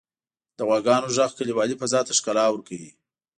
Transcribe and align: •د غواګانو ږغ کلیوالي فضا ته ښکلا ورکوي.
•د 0.57 0.59
غواګانو 0.67 1.13
ږغ 1.15 1.31
کلیوالي 1.39 1.75
فضا 1.81 1.99
ته 2.07 2.11
ښکلا 2.19 2.45
ورکوي. 2.49 2.91